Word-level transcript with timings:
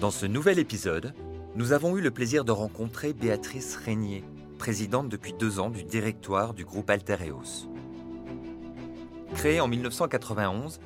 Dans 0.00 0.12
ce 0.12 0.26
nouvel 0.26 0.60
épisode, 0.60 1.12
nous 1.56 1.72
avons 1.72 1.96
eu 1.96 2.00
le 2.00 2.12
plaisir 2.12 2.44
de 2.44 2.52
rencontrer 2.52 3.12
Béatrice 3.12 3.74
Régnier, 3.74 4.22
présidente 4.56 5.08
depuis 5.08 5.32
deux 5.32 5.58
ans 5.58 5.70
du 5.70 5.82
directoire 5.82 6.54
du 6.54 6.64
groupe 6.64 6.88
Altereos. 6.88 7.68
Créée 9.34 9.60
en 9.60 9.66
1991, 9.66 10.78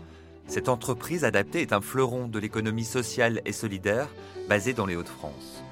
cette 0.47 0.71
entreprise 0.71 1.25
adaptée 1.25 1.61
est 1.61 1.75
un 1.75 1.83
fleuron 1.83 2.27
de 2.27 2.39
l'économie 2.39 2.87
sociale 2.87 3.43
et 3.45 3.53
solidaire 3.53 4.09
basée 4.49 4.73
dans 4.73 4.87
les 4.87 4.97
Hauts-de-France. 4.97 5.63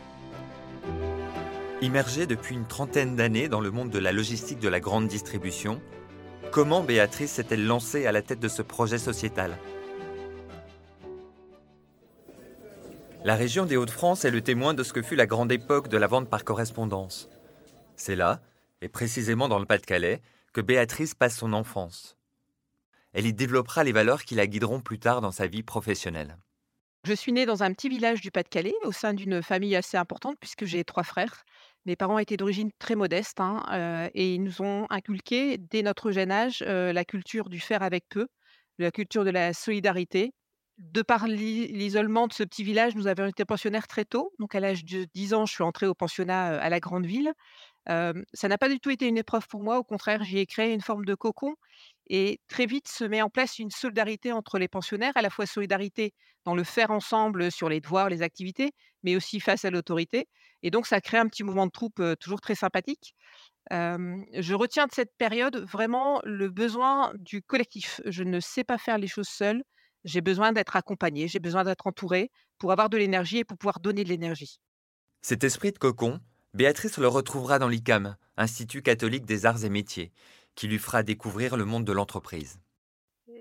Immergée 1.81 2.27
depuis 2.27 2.55
une 2.55 2.67
trentaine 2.67 3.17
d'années 3.17 3.49
dans 3.49 3.63
le 3.63 3.71
monde 3.71 3.89
de 3.89 3.99
la 3.99 4.13
logistique 4.13 4.61
de 4.61 4.69
la 4.69 4.81
grande 4.81 5.09
distribution, 5.09 5.81
comment 6.51 6.83
Béatrice 6.83 7.33
s'est-elle 7.33 7.67
lancée 7.67 8.05
à 8.05 8.13
la 8.13 8.21
tête 8.21 8.41
de 8.41 8.49
ce 8.49 8.61
projet 8.61 8.99
sociétal? 8.99 9.57
La 13.23 13.37
région 13.37 13.67
des 13.67 13.77
Hauts-de-France 13.77 14.25
est 14.25 14.31
le 14.31 14.41
témoin 14.41 14.73
de 14.73 14.83
ce 14.83 14.95
que 14.95 15.03
fut 15.03 15.15
la 15.15 15.27
grande 15.27 15.53
époque 15.53 15.89
de 15.89 15.99
la 15.99 16.07
vente 16.07 16.31
par 16.31 16.43
correspondance. 16.43 17.29
C'est 17.95 18.17
là, 18.17 18.41
et 18.81 18.89
précisément 18.89 19.47
dans 19.47 19.59
le 19.59 19.67
Pas-de-Calais, 19.67 20.23
que 20.55 20.63
Béatrice 20.63 21.15
passe 21.15 21.37
son 21.37 21.53
enfance. 21.53 22.17
Elle 23.13 23.27
y 23.27 23.35
développera 23.35 23.85
les 23.85 23.93
valeurs 23.93 24.25
qui 24.25 24.37
la 24.37 24.47
guideront 24.47 24.81
plus 24.81 24.99
tard 24.99 25.21
dans 25.21 25.33
sa 25.33 25.47
vie 25.47 25.63
professionnelle. 25.63 26.39
Je 27.05 27.13
suis 27.13 27.33
née 27.33 27.45
dans 27.45 27.63
un 27.63 27.75
petit 27.75 27.91
village 27.91 28.23
du 28.23 28.31
Pas-de-Calais, 28.31 28.75
au 28.85 28.93
sein 28.93 29.13
d'une 29.13 29.43
famille 29.43 29.77
assez 29.77 29.99
importante, 29.99 30.37
puisque 30.41 30.65
j'ai 30.65 30.83
trois 30.85 31.03
frères. 31.03 31.45
Mes 31.85 31.97
parents 31.97 32.19
étaient 32.19 32.39
d'origine 32.39 32.71
très 32.79 32.95
modeste 32.95 33.39
hein, 33.41 33.63
euh, 33.71 34.09
et 34.15 34.35
ils 34.35 34.43
nous 34.43 34.63
ont 34.63 34.87
inculqué, 34.89 35.59
dès 35.59 35.83
notre 35.83 36.11
jeune 36.11 36.33
âge, 36.33 36.65
euh, 36.67 36.95
la 36.95 37.05
culture 37.05 37.51
du 37.51 37.61
faire 37.61 37.83
avec 37.83 38.05
peu, 38.09 38.29
la 38.79 38.91
culture 38.91 39.25
de 39.27 39.31
la 39.31 39.53
solidarité, 39.53 40.33
de 40.81 41.03
par 41.03 41.27
l'isolement 41.29 42.27
de 42.27 42.33
ce 42.33 42.43
petit 42.43 42.65
village, 42.65 42.95
nous 42.95 43.07
avions 43.07 43.27
été 43.27 43.45
pensionnaires 43.45 43.87
très 43.87 44.07
tôt. 44.07 44.33
Donc, 44.39 44.55
à 44.55 44.61
l'âge 44.61 44.85
de 44.85 45.07
10 45.15 45.35
ans, 45.35 45.45
je 45.47 45.53
suis 45.53 45.63
entrée 45.63 45.87
au 45.87 45.95
pensionnat 45.95 46.59
à 46.59 46.69
la 46.71 46.81
grande 46.81 47.07
ville. 47.07 47.33
ça 47.87 48.49
n'a 48.49 48.59
pas 48.59 48.69
du 48.69 48.81
tout 48.81 48.91
été 48.91 49.07
une 49.07 49.19
épreuve 49.19 49.47
pour 49.49 49.63
moi. 49.63 49.79
Au 49.79 49.85
contraire, 49.85 50.23
j'y 50.25 50.39
ai 50.39 50.47
créé 50.47 50.73
une 50.73 50.81
forme 50.81 51.05
de 51.05 51.15
cocon. 51.15 51.55
Et 52.09 52.41
très 52.49 52.67
vite 52.67 52.89
se 52.89 53.05
met 53.05 53.23
en 53.23 53.31
place 53.31 53.59
une 53.59 53.71
solidarité 53.71 54.33
entre 54.33 54.59
les 54.59 54.69
pensionnaires, 54.69 55.13
à 55.17 55.23
la 55.23 55.31
fois 55.31 55.47
solidarité 55.47 56.15
dans 56.45 56.55
le 56.55 56.65
faire 56.65 56.91
ensemble 56.91 57.53
sur 57.53 57.69
les 57.69 57.81
devoirs, 57.81 58.09
les 58.09 58.23
activités, 58.23 58.73
mais 59.03 59.17
aussi 59.17 59.39
face 59.41 59.65
à 59.67 59.71
l'autorité. 59.71 60.29
Et 60.63 60.71
donc, 60.71 60.87
ça 60.87 61.01
crée 61.03 61.19
un 61.19 61.29
petit 61.29 61.45
mouvement 61.45 61.67
de 61.67 61.73
troupe 61.73 62.03
toujours 62.21 62.41
très 62.41 62.55
sympathique. 62.55 63.15
je 63.71 64.55
retiens 64.55 64.87
de 64.87 64.93
cette 64.93 65.13
période 65.19 65.57
vraiment 65.57 66.21
le 66.25 66.49
besoin 66.49 67.13
du 67.19 67.43
collectif. 67.43 68.01
Je 68.07 68.25
ne 68.25 68.41
sais 68.41 68.65
pas 68.65 68.79
faire 68.79 68.99
les 68.99 69.09
choses 69.09 69.29
seule. 69.29 69.63
J'ai 70.05 70.21
besoin 70.21 70.53
d'être 70.53 70.77
accompagnée, 70.77 71.29
j'ai 71.29 71.39
besoin 71.39 71.65
d'être 71.65 71.87
entourée 71.87 72.31
pour 72.59 72.73
avoir 72.73 72.89
de 72.89 72.97
l'énergie 72.97 73.39
et 73.39 73.45
pour 73.45 73.59
pouvoir 73.59 73.81
donner 73.81 74.05
de 74.05 74.09
l'énergie. 74.09 74.61
Cet 75.23 75.45
esprit 75.45 75.73
de 75.73 75.79
cocon, 75.79 76.21
Béatrice 76.55 76.99
le 76.99 77.09
retrouvera 77.09 77.59
dans 77.59 77.69
l'ICAM, 77.69 78.17
Institut 78.37 78.83
catholique 78.83 79.27
des 79.27 79.45
arts 79.45 79.65
et 79.65 79.69
métiers, 79.69 80.13
qui 80.55 80.67
lui 80.67 80.79
fera 80.79 81.03
découvrir 81.03 81.57
le 81.57 81.65
monde 81.65 81.85
de 81.85 81.93
l'entreprise. 81.93 82.59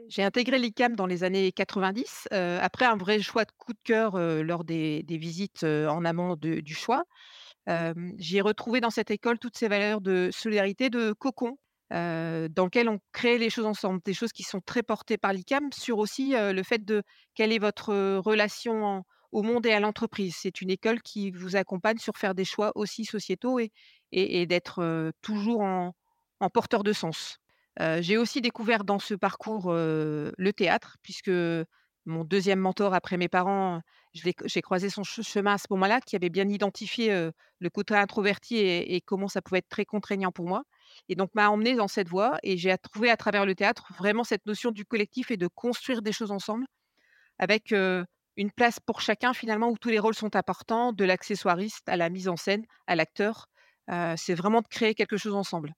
J'ai 0.10 0.24
intégré 0.24 0.58
l'ICAM 0.58 0.96
dans 0.96 1.06
les 1.06 1.24
années 1.24 1.52
90, 1.52 2.30
euh, 2.34 2.60
après 2.62 2.86
un 2.86 2.98
vrai 2.98 3.22
choix 3.22 3.46
de 3.46 3.52
coup 3.58 3.74
de 3.74 3.80
cœur 3.84 4.16
euh, 4.16 4.42
lors 4.42 4.64
des, 4.64 5.06
visites 5.08 5.64
euh, 5.64 5.88
en 5.88 6.04
amont 6.04 6.36
du 6.36 6.74
choix. 6.74 7.06
J'ai 8.18 8.42
retrouvé 8.42 8.82
dans 8.82 8.90
cette 8.90 9.12
école 9.12 9.38
toutes 9.38 9.56
ces 9.56 9.68
valeurs 9.68 10.02
de 10.02 10.30
solidarité, 10.34 10.90
de 10.90 11.14
cocon, 11.14 11.60
dans 11.92 12.66
lequel 12.66 12.90
on 12.90 13.00
crée 13.12 13.38
les 13.38 13.50
choses 13.50 13.66
ensemble, 13.66 14.00
des 14.06 14.14
choses 14.14 14.32
qui 14.32 14.44
sont 14.44 14.62
très 14.62 14.84
portées 14.84 15.18
par 15.18 15.34
l'ICAM 15.34 15.72
sur 15.74 15.98
aussi 15.98 16.34
le 16.36 16.64
fait 16.64 16.84
de 16.86 17.04
quelle 17.36 17.52
est 17.52 17.60
votre 17.60 18.18
relation 18.18 19.04
au 19.32 19.44
monde 19.44 19.66
et 19.66 19.74
à 19.74 19.80
l'entreprise. 19.80 20.36
C'est 20.40 20.62
une 20.62 20.70
école 20.70 21.02
qui 21.02 21.32
vous 21.32 21.56
accompagne 21.56 21.98
sur 21.98 22.18
faire 22.18 22.36
des 22.36 22.46
choix 22.46 22.72
aussi 22.76 23.06
sociétaux 23.06 23.60
et, 23.60 23.72
et, 24.12 24.46
d'être 24.46 25.12
toujours 25.22 25.62
en, 25.62 25.94
porteur 26.54 26.84
de 26.84 26.94
sens. 26.94 27.40
J'ai 28.00 28.18
aussi 28.18 28.42
découvert 28.42 28.84
dans 28.84 29.00
ce 29.00 29.14
parcours 29.14 29.72
le 29.74 30.52
théâtre, 30.56 30.98
puisque 31.02 31.32
mon 32.06 32.24
deuxième 32.24 32.60
mentor 32.60 32.94
après 32.94 33.18
mes 33.18 33.30
parents, 33.30 33.82
j'ai 34.14 34.62
croisé 34.62 34.90
son 34.90 35.04
chemin 35.04 35.54
à 35.54 35.58
ce 35.58 35.68
moment-là, 35.72 36.02
qui 36.02 36.16
avait 36.16 36.30
bien 36.30 36.48
identifié 36.48 37.30
le 37.60 37.70
côté 37.70 37.96
introverti 37.96 38.58
et, 38.58 39.02
comment 39.02 39.28
ça 39.28 39.42
pouvait 39.42 39.60
être 39.60 39.70
très 39.70 39.86
contraignant 39.86 40.32
pour 40.32 40.48
moi 40.48 40.64
et 41.08 41.16
donc 41.16 41.34
m'a 41.36 41.50
emmené 41.50 41.76
dans 41.76 41.88
cette 41.88 42.10
voie 42.10 42.38
et 42.44 42.58
j'ai 42.58 42.76
trouvé 42.78 43.10
à 43.10 43.18
travers 43.18 43.46
le 43.46 43.56
théâtre 43.56 43.92
vraiment 43.98 44.24
cette 44.24 44.46
notion 44.46 44.72
du 44.72 44.86
collectif 44.86 45.32
et 45.32 45.38
de 45.38 45.48
construire 45.48 46.02
des 46.02 46.12
choses 46.12 46.32
ensemble 46.32 46.66
avec 47.38 47.72
une 47.72 48.52
place 48.56 48.80
pour 48.80 49.02
chacun 49.02 49.34
finalement 49.34 49.70
où 49.70 49.78
tous 49.78 49.90
les 49.90 50.00
rôles 50.00 50.16
sont 50.16 50.36
importants, 50.36 50.94
de 50.94 51.06
l'accessoiriste 51.06 51.88
à 51.88 51.96
la 51.96 52.10
mise 52.10 52.28
en 52.28 52.36
scène, 52.36 52.66
à 52.86 52.96
l'acteur. 52.96 53.48
c'est 54.18 54.36
vraiment 54.36 54.62
de 54.62 54.68
créer 54.68 54.94
quelque 54.94 55.18
chose 55.18 55.36
ensemble. 55.36 55.74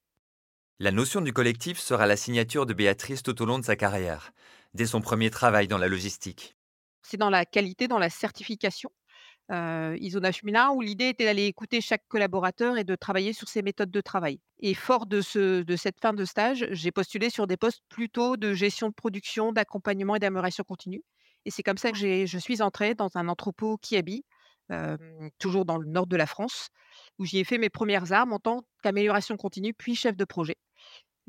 La 0.79 0.91
notion 0.91 1.21
du 1.21 1.31
collectif 1.31 1.77
sera 1.79 2.07
la 2.07 2.17
signature 2.17 2.65
de 2.65 2.73
Béatrice 2.73 3.21
tout 3.21 3.39
au 3.41 3.45
long 3.45 3.59
de 3.59 3.63
sa 3.63 3.75
carrière, 3.75 4.31
dès 4.73 4.87
son 4.87 5.01
premier 5.01 5.29
travail 5.29 5.67
dans 5.67 5.77
la 5.77 5.87
logistique. 5.87 6.57
C'est 7.03 7.17
dans 7.17 7.29
la 7.29 7.45
qualité, 7.45 7.87
dans 7.87 7.99
la 7.99 8.09
certification 8.09 8.89
euh, 9.51 9.97
Isona 9.99 10.31
où 10.73 10.81
l'idée 10.81 11.09
était 11.09 11.25
d'aller 11.25 11.45
écouter 11.45 11.81
chaque 11.81 12.07
collaborateur 12.07 12.77
et 12.77 12.83
de 12.83 12.95
travailler 12.95 13.33
sur 13.33 13.49
ses 13.49 13.61
méthodes 13.61 13.91
de 13.91 14.01
travail. 14.01 14.39
Et 14.59 14.73
fort 14.73 15.05
de, 15.05 15.21
ce, 15.21 15.61
de 15.61 15.75
cette 15.75 15.99
fin 15.99 16.13
de 16.13 16.25
stage, 16.25 16.67
j'ai 16.71 16.91
postulé 16.91 17.29
sur 17.29 17.47
des 17.47 17.57
postes 17.57 17.81
plutôt 17.89 18.37
de 18.37 18.53
gestion 18.53 18.89
de 18.89 18.93
production, 18.93 19.51
d'accompagnement 19.51 20.15
et 20.15 20.19
d'amélioration 20.19 20.63
continue. 20.63 21.03
Et 21.45 21.51
c'est 21.51 21.63
comme 21.63 21.77
ça 21.77 21.91
que 21.91 21.97
je 21.97 22.37
suis 22.37 22.61
entrée 22.61 22.93
dans 22.93 23.09
un 23.15 23.27
entrepôt 23.27 23.77
Kiabi, 23.77 24.23
euh, 24.71 24.97
toujours 25.39 25.65
dans 25.65 25.77
le 25.77 25.87
nord 25.87 26.07
de 26.07 26.15
la 26.15 26.27
France, 26.27 26.69
où 27.19 27.25
j'y 27.25 27.39
ai 27.39 27.43
fait 27.43 27.57
mes 27.57 27.69
premières 27.69 28.13
armes 28.13 28.31
en 28.31 28.39
tant 28.39 28.61
qu'amélioration 28.83 29.35
continue, 29.35 29.73
puis 29.73 29.95
chef 29.95 30.15
de 30.15 30.23
projet. 30.23 30.55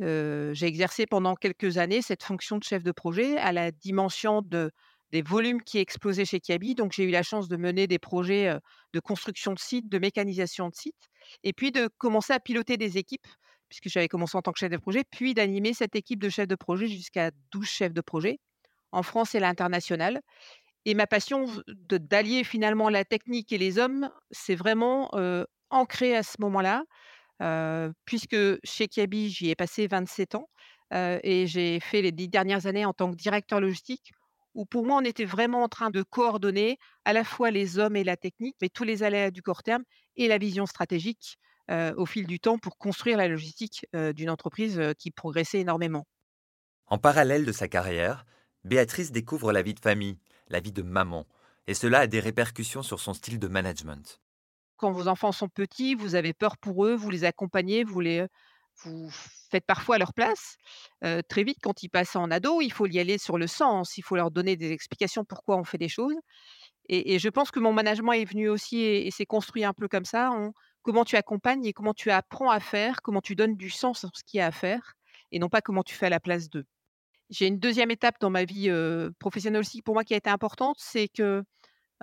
Euh, 0.00 0.54
j'ai 0.54 0.66
exercé 0.66 1.06
pendant 1.06 1.34
quelques 1.34 1.78
années 1.78 2.02
cette 2.02 2.22
fonction 2.22 2.58
de 2.58 2.64
chef 2.64 2.82
de 2.82 2.92
projet 2.92 3.36
à 3.38 3.52
la 3.52 3.70
dimension 3.70 4.42
de 4.42 4.70
des 5.12 5.22
volumes 5.22 5.62
qui 5.62 5.78
explosaient 5.78 6.24
chez 6.24 6.40
Kiabi. 6.40 6.74
Donc, 6.74 6.92
j'ai 6.92 7.04
eu 7.04 7.10
la 7.10 7.22
chance 7.22 7.48
de 7.48 7.56
mener 7.56 7.86
des 7.86 7.98
projets 7.98 8.56
de 8.92 9.00
construction 9.00 9.52
de 9.52 9.58
sites, 9.58 9.88
de 9.88 9.98
mécanisation 9.98 10.68
de 10.68 10.74
sites, 10.74 11.08
et 11.44 11.52
puis 11.52 11.70
de 11.70 11.88
commencer 11.98 12.32
à 12.32 12.40
piloter 12.40 12.76
des 12.78 12.98
équipes, 12.98 13.26
puisque 13.68 13.88
j'avais 13.88 14.08
commencé 14.08 14.36
en 14.36 14.42
tant 14.42 14.52
que 14.52 14.58
chef 14.58 14.70
de 14.70 14.78
projet, 14.78 15.04
puis 15.10 15.34
d'animer 15.34 15.74
cette 15.74 15.94
équipe 15.94 16.20
de 16.20 16.28
chefs 16.28 16.48
de 16.48 16.54
projet 16.54 16.88
jusqu'à 16.88 17.30
12 17.52 17.66
chefs 17.66 17.92
de 17.92 18.00
projet, 18.00 18.38
en 18.90 19.02
France 19.02 19.34
et 19.34 19.38
à 19.38 19.42
l'international. 19.42 20.20
Et 20.84 20.94
ma 20.94 21.06
passion 21.06 21.46
d'allier 21.68 22.42
finalement 22.42 22.88
la 22.88 23.04
technique 23.04 23.52
et 23.52 23.58
les 23.58 23.78
hommes, 23.78 24.10
c'est 24.30 24.56
vraiment 24.56 25.10
ancré 25.70 26.16
à 26.16 26.22
ce 26.22 26.36
moment-là, 26.40 26.84
puisque 28.06 28.36
chez 28.64 28.88
Kiabi, 28.88 29.30
j'y 29.30 29.50
ai 29.50 29.54
passé 29.54 29.86
27 29.86 30.34
ans. 30.36 30.48
et 30.92 31.46
j'ai 31.46 31.80
fait 31.80 32.02
les 32.02 32.12
dix 32.12 32.28
dernières 32.28 32.66
années 32.66 32.84
en 32.84 32.92
tant 32.92 33.10
que 33.10 33.16
directeur 33.16 33.60
logistique 33.60 34.12
où 34.54 34.66
pour 34.66 34.86
moi, 34.86 34.98
on 35.00 35.04
était 35.04 35.24
vraiment 35.24 35.62
en 35.62 35.68
train 35.68 35.90
de 35.90 36.02
coordonner 36.02 36.78
à 37.04 37.12
la 37.12 37.24
fois 37.24 37.50
les 37.50 37.78
hommes 37.78 37.96
et 37.96 38.04
la 38.04 38.16
technique, 38.16 38.56
mais 38.60 38.68
tous 38.68 38.84
les 38.84 39.02
aléas 39.02 39.30
du 39.30 39.42
court 39.42 39.62
terme 39.62 39.82
et 40.16 40.28
la 40.28 40.38
vision 40.38 40.66
stratégique 40.66 41.36
au 41.96 42.04
fil 42.04 42.26
du 42.26 42.38
temps 42.38 42.58
pour 42.58 42.76
construire 42.76 43.16
la 43.16 43.28
logistique 43.28 43.86
d'une 43.94 44.28
entreprise 44.28 44.80
qui 44.98 45.10
progressait 45.10 45.60
énormément. 45.60 46.06
En 46.86 46.98
parallèle 46.98 47.46
de 47.46 47.52
sa 47.52 47.68
carrière, 47.68 48.26
Béatrice 48.64 49.10
découvre 49.10 49.52
la 49.52 49.62
vie 49.62 49.72
de 49.72 49.80
famille, 49.80 50.18
la 50.48 50.60
vie 50.60 50.72
de 50.72 50.82
maman, 50.82 51.26
et 51.66 51.74
cela 51.74 52.00
a 52.00 52.06
des 52.06 52.20
répercussions 52.20 52.82
sur 52.82 53.00
son 53.00 53.14
style 53.14 53.38
de 53.38 53.48
management. 53.48 54.20
Quand 54.76 54.90
vos 54.90 55.08
enfants 55.08 55.32
sont 55.32 55.48
petits, 55.48 55.94
vous 55.94 56.14
avez 56.14 56.34
peur 56.34 56.58
pour 56.58 56.84
eux, 56.84 56.94
vous 56.94 57.08
les 57.08 57.24
accompagnez, 57.24 57.84
vous 57.84 58.00
les 58.00 58.26
vous 58.84 59.10
faites 59.50 59.66
parfois 59.66 59.96
à 59.96 59.98
leur 59.98 60.12
place. 60.14 60.56
très 61.28 61.44
vite, 61.44 61.58
quand 61.62 61.82
ils 61.82 61.88
passent 61.88 62.16
en 62.16 62.30
ado, 62.30 62.60
il 62.60 62.72
faut 62.72 62.86
y 62.86 62.98
aller 62.98 63.18
sur 63.18 63.38
le 63.38 63.46
sens, 63.46 63.96
il 63.98 64.02
faut 64.02 64.16
leur 64.16 64.30
donner 64.30 64.56
des 64.56 64.72
explications 64.72 65.24
pourquoi 65.24 65.56
on 65.56 65.64
fait 65.64 65.78
des 65.78 65.88
choses. 65.88 66.16
Et, 66.88 67.18
je 67.18 67.28
pense 67.28 67.50
que 67.50 67.60
mon 67.60 67.72
management 67.72 68.12
est 68.12 68.24
venu 68.24 68.48
aussi 68.48 68.80
et, 68.80 69.10
s'est 69.10 69.26
construit 69.26 69.64
un 69.64 69.72
peu 69.72 69.88
comme 69.88 70.04
ça. 70.04 70.30
comment 70.82 71.04
tu 71.04 71.16
accompagnes 71.16 71.64
et 71.64 71.72
comment 71.72 71.94
tu 71.94 72.10
apprends 72.10 72.50
à 72.50 72.60
faire, 72.60 73.02
comment 73.02 73.20
tu 73.20 73.36
donnes 73.36 73.56
du 73.56 73.70
sens 73.70 74.04
à 74.04 74.08
ce 74.14 74.24
qu'il 74.24 74.38
y 74.38 74.40
a 74.40 74.46
à 74.46 74.50
faire, 74.50 74.94
et 75.30 75.38
non 75.38 75.48
pas 75.48 75.60
comment 75.60 75.82
tu 75.82 75.94
fais 75.94 76.06
à 76.06 76.10
la 76.10 76.20
place 76.20 76.50
d'eux. 76.50 76.64
J'ai 77.30 77.46
une 77.46 77.58
deuxième 77.58 77.90
étape 77.90 78.16
dans 78.20 78.30
ma 78.30 78.44
vie 78.44 78.70
professionnelle 79.18 79.60
aussi 79.60 79.82
pour 79.82 79.94
moi 79.94 80.04
qui 80.04 80.14
a 80.14 80.16
été 80.16 80.30
importante, 80.30 80.76
c'est 80.78 81.08
que 81.08 81.44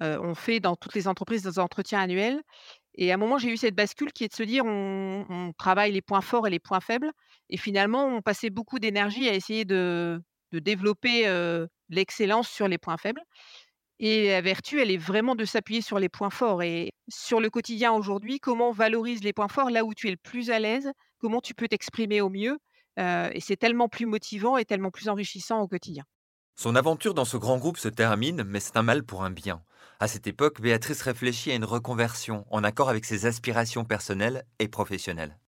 on 0.02 0.36
fait 0.36 0.60
dans 0.60 0.76
toutes 0.76 0.96
les 0.96 1.08
entreprises 1.08 1.44
des 1.44 1.60
entretiens 1.60 2.00
annuels 2.00 2.42
et 3.02 3.12
à 3.12 3.14
un 3.14 3.18
moment, 3.18 3.38
j'ai 3.38 3.50
eu 3.50 3.56
cette 3.56 3.76
bascule 3.76 4.12
qui 4.12 4.26
est 4.26 4.28
de 4.28 4.34
se 4.34 4.44
dire 4.44 4.66
on, 4.66 5.54
travaille 5.58 5.94
les 5.94 6.02
points 6.02 6.20
forts 6.20 6.48
et 6.48 6.50
les 6.50 6.60
points 6.60 6.82
faibles. 6.82 7.12
Et 7.50 7.56
finalement, 7.56 8.06
on 8.06 8.22
passait 8.22 8.50
beaucoup 8.50 8.78
d'énergie 8.78 9.30
à 9.30 9.34
essayer 9.34 9.64
de, 9.64 10.22
développer 10.52 11.24
l'excellence 11.88 12.50
sur 12.50 12.68
les 12.68 12.78
points 12.78 12.98
faibles. 12.98 13.24
Et 14.00 14.30
la 14.30 14.42
vertu, 14.42 14.82
elle 14.82 14.92
est 14.92 14.98
vraiment 14.98 15.36
de 15.36 15.46
s'appuyer 15.46 15.82
sur 15.82 15.98
les 15.98 16.10
points 16.10 16.30
forts. 16.30 16.62
Et 16.62 16.92
sur 17.08 17.40
le 17.40 17.50
quotidien 17.50 17.94
aujourd'hui, 17.94 18.40
comment 18.42 18.70
on 18.70 18.74
valorise 18.74 19.24
les 19.24 19.32
points 19.32 19.48
forts 19.48 19.70
là 19.70 19.86
où 19.86 19.94
tu 19.94 20.10
es 20.10 20.12
le 20.12 20.18
plus 20.18 20.52
à 20.52 20.60
l'aise, 20.60 20.92
comment 21.20 21.40
tu 21.40 21.54
peux 21.54 21.70
t'exprimer 21.70 22.20
au 22.20 22.30
mieux. 22.30 22.58
et 22.98 23.40
c'est 23.40 23.56
tellement 23.56 23.88
plus 23.88 24.08
motivant 24.08 24.58
et 24.58 24.66
tellement 24.66 24.92
plus 24.92 25.08
enrichissant 25.08 25.62
au 25.62 25.70
quotidien. 25.70 26.04
Son 26.58 26.76
aventure 26.76 27.14
dans 27.14 27.24
ce 27.24 27.38
grand 27.38 27.58
groupe 27.58 27.78
se 27.78 27.88
termine, 27.88 28.44
mais 28.44 28.60
c'est 28.60 28.76
un 28.76 28.84
mal 28.84 29.06
pour 29.06 29.24
un 29.24 29.32
bien. 29.32 29.64
À 30.00 30.08
cette 30.10 30.28
époque, 30.28 30.60
Béatrice 30.62 31.02
réfléchit 31.04 31.52
à 31.52 31.56
une 31.56 31.64
reconversion 31.64 32.46
en 32.50 32.64
accord 32.66 32.90
avec 32.90 33.06
ses 33.06 33.26
aspirations 33.26 33.86
personnelles 33.86 34.46
et 34.60 34.68
professionnelles. 34.68 35.40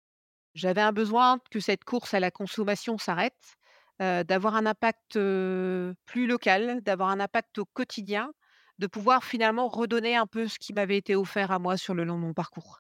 J'avais 0.54 0.82
un 0.82 0.92
besoin 0.92 1.40
que 1.50 1.60
cette 1.60 1.84
course 1.86 2.14
à 2.14 2.20
la 2.20 2.32
consommation 2.32 2.98
s'arrête, 2.98 3.56
heu, 4.02 4.24
d'avoir 4.24 4.56
un 4.56 4.66
impact, 4.66 5.16
heu, 5.16 5.96
plus 6.06 6.28
local, 6.28 6.82
d'avoir 6.82 7.10
un 7.10 7.20
impact 7.22 7.58
au 7.60 7.66
quotidien, 7.66 8.32
de 8.80 8.88
pouvoir 8.88 9.24
finalement 9.24 9.68
redonner 9.70 10.16
un 10.16 10.28
peu 10.28 10.48
ce 10.48 10.60
qui 10.60 10.74
m'avait 10.74 10.98
été 10.98 11.16
offert 11.16 11.52
à 11.52 11.60
moi 11.60 11.78
sur 11.78 11.94
le 11.94 12.04
long 12.04 12.16
de 12.16 12.22
mon 12.26 12.34
parcours. 12.34 12.80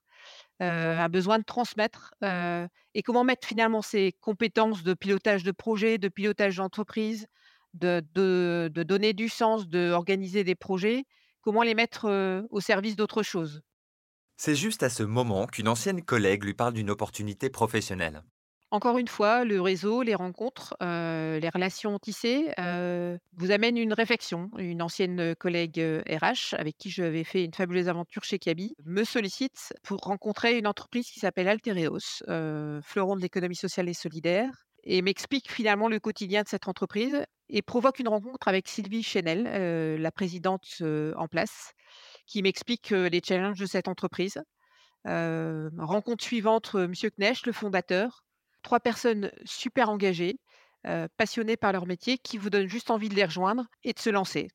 Heu, 0.61 0.65
un 0.67 1.09
besoin 1.09 1.39
de 1.39 1.43
transmettre, 1.45 2.13
et 2.93 3.03
comment 3.03 3.23
mettre 3.23 3.47
finalement 3.47 3.81
ces 3.81 4.13
compétences 4.21 4.83
de 4.83 4.93
pilotage 4.93 5.43
de 5.43 5.51
projet, 5.51 5.97
de 5.97 6.09
pilotage 6.09 6.57
d'entreprise, 6.57 7.27
de 7.73 8.01
de 8.13 8.69
de 8.73 8.83
donner 8.83 9.13
du 9.13 9.29
sens, 9.29 9.67
d'organiser 9.69 10.43
des 10.43 10.55
projets, 10.55 11.05
comment 11.41 11.63
les 11.63 11.75
mettre, 11.75 12.45
au 12.49 12.59
service 12.61 12.95
d'autre 12.95 13.23
chose? 13.23 13.61
C'est 14.35 14.57
juste 14.57 14.83
à 14.83 14.89
ce 14.89 15.03
moment 15.03 15.47
qu'une 15.47 15.69
ancienne 15.69 16.03
collègue 16.03 16.43
lui 16.43 16.53
parle 16.53 16.73
d'une 16.73 16.89
opportunité 16.89 17.49
professionnelle. 17.49 18.25
Encore 18.73 18.97
une 18.97 19.09
fois, 19.09 19.43
le 19.43 19.59
réseau, 19.59 20.01
les 20.01 20.15
rencontres, 20.15 20.75
les 20.79 21.49
relations 21.53 21.99
tissées, 21.99 22.53
heu, 22.57 23.17
vous 23.33 23.51
amènent 23.51 23.77
une 23.77 23.91
réflexion. 23.91 24.49
Une 24.57 24.81
ancienne, 24.81 25.35
collègue, 25.35 25.77
RH 26.09 26.53
avec 26.57 26.77
qui 26.77 26.89
j'avais 26.89 27.25
fait 27.25 27.43
une 27.43 27.53
fabuleuse 27.53 27.89
aventure 27.89 28.23
chez 28.23 28.39
Kaby, 28.39 28.73
me 28.85 29.03
sollicite 29.03 29.73
pour 29.83 29.99
rencontrer 29.99 30.57
une 30.57 30.67
entreprise 30.67 31.11
qui 31.11 31.19
s'appelle 31.19 31.49
Altereos, 31.49 32.23
fleuron 32.81 33.17
de 33.17 33.21
l'économie 33.21 33.57
sociale 33.57 33.89
et 33.89 33.93
solidaire 33.93 34.51
et 34.83 35.01
m'explique 35.01 35.51
finalement 35.51 35.89
le 35.89 35.99
quotidien 35.99 36.43
de 36.43 36.47
cette 36.47 36.67
entreprise 36.69 37.25
et 37.51 37.61
provoque 37.63 37.99
une 37.99 38.07
rencontre 38.09 38.47
avec 38.47 38.67
Sylvie 38.67 39.03
Chenel, 39.03 39.47
heu, 39.47 39.97
la 39.97 40.11
présidente, 40.11 40.65
heu, 40.81 41.13
en 41.17 41.27
place, 41.27 41.73
qui 42.27 42.43
m'explique, 42.43 42.91
heu, 42.93 43.07
les 43.07 43.21
challenges 43.25 43.59
de 43.59 43.65
cette 43.67 43.87
entreprise. 43.89 44.39
Rencontre 45.05 46.23
suivante, 46.23 46.75
monsieur 46.75 47.09
Knecht, 47.11 47.45
le 47.47 47.53
fondateur. 47.53 48.23
3 48.63 48.79
personnes 48.79 49.31
super 49.45 49.89
engagées, 49.89 50.37
passionnées 51.17 51.57
par 51.57 51.71
leur 51.73 51.87
métier, 51.87 52.17
qui 52.19 52.37
vous 52.37 52.49
donnent 52.49 52.69
juste 52.69 52.91
envie 52.91 53.09
de 53.09 53.15
les 53.15 53.25
rejoindre 53.25 53.65
et 53.83 53.93
de 53.93 53.99
se 53.99 54.09
lancer. 54.09 54.49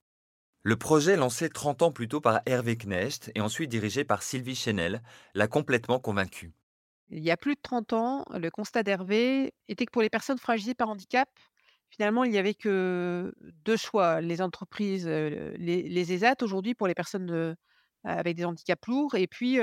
Le 0.61 0.77
projet 0.77 1.17
lancé 1.17 1.49
30 1.49 1.81
ans 1.81 1.93
plus 1.93 2.09
tôt 2.09 2.21
par 2.21 2.43
Hervé 2.45 2.77
Knecht 2.77 3.33
et 3.35 3.41
ensuite 3.41 3.71
dirigé 3.71 4.05
par 4.05 4.23
Sylvie 4.23 4.55
Chenel 4.55 5.03
l'a 5.33 5.49
complètement 5.49 5.99
convaincu. 5.99 6.53
Il 7.09 7.23
y 7.23 7.31
a 7.31 7.37
plus 7.37 7.55
de 7.55 7.61
30 7.61 7.93
ans, 7.93 8.25
le 8.31 8.51
constat 8.51 8.83
d'Hervé 8.83 9.55
était 9.69 9.87
que 9.87 9.91
pour 9.93 10.03
les 10.03 10.11
personnes 10.11 10.39
fragilisées 10.39 10.75
par 10.75 10.89
handicap, 10.89 11.29
finalement, 11.91 12.25
il 12.25 12.31
n'y 12.31 12.39
avait 12.39 12.55
que 12.55 13.33
2 13.65 13.77
choix, 13.77 14.21
les 14.21 14.43
entreprises, 14.43 15.07
les 15.07 16.13
ESAT 16.13 16.37
aujourd'hui 16.43 16.75
pour 16.75 16.87
les 16.87 16.95
personnes, 16.95 17.57
avec 18.05 18.37
des 18.37 18.45
handicaps 18.45 18.87
lourds 18.89 19.15
et 19.15 19.27
puis, 19.27 19.59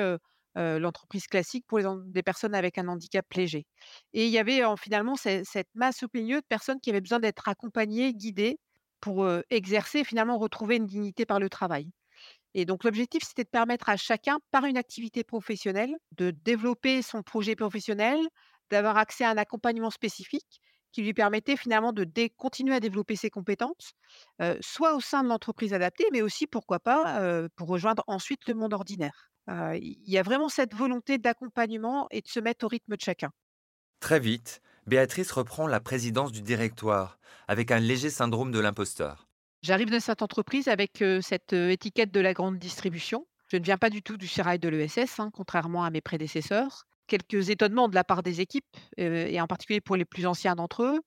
l'entreprise 0.56 1.28
classique 1.28 1.66
pour 1.68 1.80
les 1.80 2.24
personnes 2.24 2.56
avec 2.56 2.78
un 2.78 2.88
handicap 2.88 3.26
léger 3.34 3.66
et 4.14 4.28
il 4.28 4.32
y 4.32 4.38
avait 4.38 4.64
en 4.64 4.78
finalement 4.78 5.16
ce 5.16 5.42
cette 5.44 5.70
masse 5.74 6.04
au 6.04 6.08
milieu 6.14 6.42
de 6.42 6.46
personnes 6.48 6.80
qui 6.80 6.92
avaient 6.92 7.02
besoin 7.02 7.20
d'être 7.20 7.48
accompagnées, 7.48 8.14
guidées 8.14 8.60
pour, 9.02 9.28
exercer 9.50 10.00
et 10.00 10.04
finalement 10.04 10.38
retrouver 10.38 10.78
une 10.78 10.86
dignité 10.86 11.26
par 11.26 11.40
le 11.40 11.50
travail. 11.50 11.90
Et 12.54 12.66
donc 12.66 12.84
l'objectif, 12.84 13.24
c'était 13.24 13.44
de 13.44 13.50
permettre 13.50 13.90
à 13.90 13.98
chacun, 13.98 14.40
par 14.52 14.66
une 14.66 14.78
activité 14.78 15.24
professionnelle, 15.24 15.96
de 16.12 16.32
développer 16.32 17.02
son 17.02 17.24
projet 17.24 17.56
professionnel, 17.56 18.20
d'avoir 18.70 18.98
accès 18.98 19.24
à 19.24 19.32
un 19.32 19.38
accompagnement 19.38 19.90
spécifique 19.90 20.62
qui 20.94 21.02
lui 21.02 21.14
permettait 21.14 21.58
finalement 21.58 21.92
de 21.92 22.08
continuer 22.38 22.76
à 22.76 22.80
développer 22.80 23.18
ses 23.18 23.30
compétences, 23.30 23.94
soit 24.62 24.96
au 24.96 25.02
sein 25.02 25.24
de 25.24 25.28
l'entreprise 25.28 25.74
adaptée, 25.74 26.06
mais 26.14 26.22
aussi 26.22 26.48
pourquoi 26.48 26.80
pas, 26.80 27.48
pour 27.56 27.68
rejoindre 27.68 28.04
ensuite 28.08 28.48
le 28.48 28.54
monde 28.54 28.74
ordinaire. 28.74 29.32
Il 29.50 29.98
y 30.08 30.18
a 30.18 30.24
vraiment 30.24 30.48
cette 30.48 30.74
volonté 30.74 31.18
d'accompagnement 31.18 32.08
et 32.12 32.22
de 32.22 32.28
se 32.28 32.40
mettre 32.40 32.66
au 32.66 32.68
rythme 32.70 32.96
de 32.96 33.02
chacun. 33.02 33.32
Très 34.00 34.20
vite, 34.20 34.62
Béatrice 34.86 35.32
reprend 35.32 35.68
la 35.68 35.80
présidence 35.80 36.32
du 36.32 36.42
directoire, 36.42 37.18
avec 37.48 37.72
un 37.72 37.80
léger 37.80 38.10
syndrome 38.10 38.52
de 38.52 38.60
l'imposteur. 38.60 39.28
J'arrive 39.62 39.90
de 39.90 40.00
cette 40.00 40.22
entreprise 40.22 40.68
avec, 40.68 41.04
cette, 41.22 41.54
étiquette 41.54 42.12
de 42.12 42.20
la 42.20 42.34
grande 42.34 42.60
distribution. 42.60 43.26
Je 43.48 43.58
ne 43.58 43.64
viens 43.64 43.78
pas 43.78 43.90
du 43.90 44.02
tout 44.02 44.18
du 44.18 44.28
sérail 44.28 44.60
de 44.60 44.68
l'ESS, 44.68 45.20
hein, 45.20 45.30
contrairement 45.32 45.84
à 45.84 45.90
mes 45.90 46.02
prédécesseurs. 46.02 46.86
Quelques 47.08 47.50
étonnements 47.50 47.90
de 47.90 47.96
la 47.96 48.04
part 48.04 48.24
des 48.24 48.42
équipes, 48.42 48.66
et 48.98 49.40
en 49.42 49.48
particulier 49.48 49.82
pour 49.82 49.96
les 49.96 50.06
plus 50.06 50.26
anciens 50.26 50.56
d'entre 50.56 50.84
eux, 50.84 51.00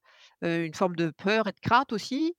une 0.43 0.75
forme 0.75 0.97
de 0.97 1.11
peur 1.11 1.49
et 1.49 1.53
de 1.53 1.61
crainte 1.61 1.93
aussi 1.93 2.35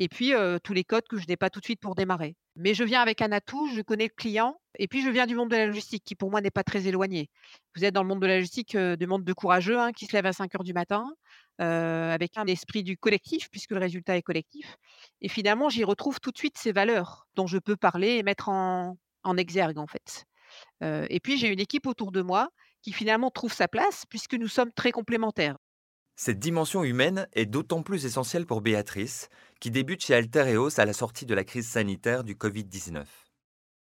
et 0.00 0.08
puis, 0.08 0.32
tous 0.62 0.72
les 0.72 0.84
codes 0.84 1.08
que 1.08 1.18
je 1.18 1.26
n'ai 1.26 1.36
pas 1.36 1.50
tout 1.50 1.58
de 1.58 1.64
suite 1.64 1.80
pour 1.80 1.96
démarrer. 1.96 2.36
Mais 2.54 2.72
je 2.72 2.84
viens 2.84 3.00
avec 3.02 3.20
un 3.20 3.32
atout, 3.32 3.68
je 3.74 3.82
connais 3.82 4.04
le 4.04 4.14
client 4.16 4.60
et 4.78 4.86
puis 4.86 5.02
je 5.02 5.10
viens 5.10 5.26
du 5.26 5.34
monde 5.34 5.50
de 5.50 5.56
la 5.56 5.66
logistique 5.66 6.04
qui 6.04 6.14
pour 6.14 6.30
moi 6.30 6.40
n'est 6.40 6.50
pas 6.52 6.62
très 6.62 6.86
éloigné. 6.86 7.30
Vous 7.74 7.84
êtes 7.84 7.94
dans 7.94 8.02
le 8.02 8.08
monde 8.08 8.20
de 8.20 8.26
la 8.26 8.36
logistique, 8.36 8.76
du 8.76 9.06
monde 9.06 9.24
de 9.24 9.32
courageux, 9.32 9.78
hein, 9.78 9.92
qui 9.92 10.06
se 10.06 10.12
lèvent 10.12 10.26
à 10.26 10.32
cinq 10.32 10.54
heures 10.54 10.64
du 10.64 10.72
matin, 10.72 11.04
avec 11.58 12.36
un 12.36 12.46
esprit 12.46 12.84
du 12.84 12.96
collectif 12.96 13.48
puisque 13.50 13.72
le 13.72 13.78
résultat 13.78 14.16
est 14.16 14.22
collectif 14.22 14.76
et 15.20 15.28
finalement 15.28 15.68
j'y 15.68 15.82
retrouve 15.82 16.20
tout 16.20 16.30
de 16.30 16.38
suite 16.38 16.56
ces 16.56 16.70
valeurs 16.70 17.26
dont 17.34 17.48
je 17.48 17.58
peux 17.58 17.76
parler 17.76 18.16
et 18.16 18.22
mettre 18.22 18.48
en 18.48 18.96
en 19.24 19.36
exergue 19.36 19.78
en 19.78 19.86
fait. 19.88 20.24
Et 21.10 21.20
puis 21.20 21.38
j'ai 21.38 21.48
une 21.48 21.60
équipe 21.60 21.86
autour 21.86 22.12
de 22.12 22.22
moi 22.22 22.50
qui 22.88 22.94
finalement 22.94 23.30
trouve 23.30 23.52
sa 23.52 23.68
place 23.68 24.06
puisque 24.08 24.32
nous 24.32 24.48
sommes 24.48 24.72
très 24.72 24.92
complémentaires. 24.92 25.58
Cette 26.16 26.38
dimension 26.38 26.84
humaine 26.84 27.28
est 27.32 27.46
d'autant 27.46 27.82
plus 27.82 28.04
essentielle 28.04 28.44
pour 28.44 28.60
Béatrice, 28.60 29.30
qui 29.58 29.70
débute 29.70 30.04
chez 30.04 30.12
Altereos 30.14 30.78
à 30.78 30.84
la 30.84 30.92
sortie 30.92 31.24
de 31.24 31.34
la 31.34 31.44
crise 31.44 31.66
sanitaire 31.66 32.24
du 32.24 32.34
Covid-19. 32.34 33.06